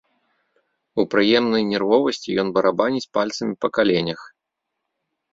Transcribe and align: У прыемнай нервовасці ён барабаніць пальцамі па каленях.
У 1.01 1.03
прыемнай 1.11 1.63
нервовасці 1.71 2.37
ён 2.43 2.47
барабаніць 2.55 3.09
пальцамі 3.19 3.53
па 3.65 3.71
каленях. 3.79 4.21